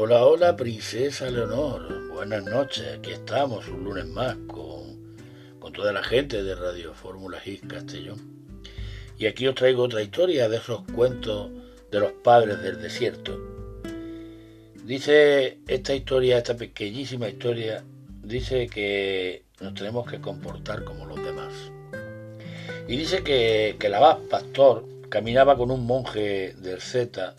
[0.00, 2.08] Hola, princesa Leonor.
[2.12, 2.86] Buenas noches.
[2.96, 5.16] Aquí estamos un lunes más con,
[5.58, 8.16] con toda la gente de Radio Fórmula Hit Castellón.
[9.18, 11.50] Y aquí os traigo otra historia de esos cuentos
[11.90, 13.36] de los padres del desierto.
[14.84, 17.82] Dice esta historia, esta pequeñísima historia,
[18.22, 21.72] dice que nos tenemos que comportar como los demás.
[22.86, 27.34] Y dice que, que el abad pastor caminaba con un monje del Z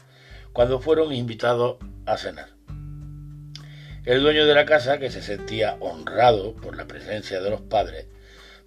[0.60, 2.50] cuando fueron invitados a cenar.
[4.04, 8.08] El dueño de la casa, que se sentía honrado por la presencia de los padres,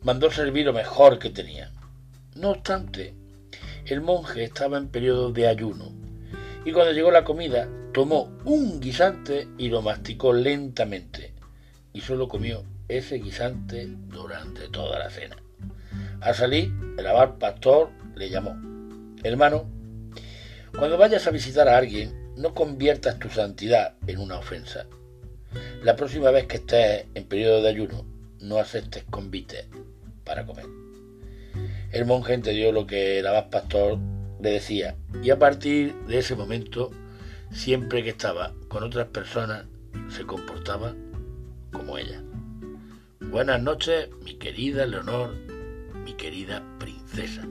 [0.00, 1.70] mandó servir lo mejor que tenía.
[2.34, 3.12] No obstante,
[3.84, 5.92] el monje estaba en periodo de ayuno
[6.64, 11.34] y cuando llegó la comida tomó un guisante y lo masticó lentamente
[11.92, 15.36] y solo comió ese guisante durante toda la cena.
[16.22, 18.56] Al salir, el abad pastor le llamó,
[19.22, 19.81] hermano,
[20.76, 24.86] cuando vayas a visitar a alguien, no conviertas tu santidad en una ofensa.
[25.82, 28.06] La próxima vez que estés en periodo de ayuno,
[28.40, 29.66] no aceptes convites
[30.24, 30.66] para comer.
[31.90, 33.98] El monje entendió lo que el abad pastor
[34.40, 36.90] le decía y a partir de ese momento,
[37.52, 39.66] siempre que estaba con otras personas,
[40.08, 40.94] se comportaba
[41.70, 42.22] como ella.
[43.20, 45.34] Buenas noches, mi querida Leonor,
[46.04, 47.46] mi querida princesa.